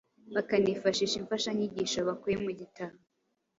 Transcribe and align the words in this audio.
bakanifashisha 0.35 1.15
imfashanyigisho 1.21 1.99
bakuye 2.07 2.35
mu 2.43 2.51
gitabo 2.59 2.95